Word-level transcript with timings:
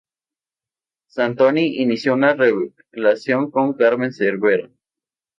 Santoni 1.09 1.75
inició 1.79 2.15
una 2.15 2.33
relación 2.35 3.51
con 3.51 3.73
Carmen 3.73 4.11
Cervera. 4.11 4.67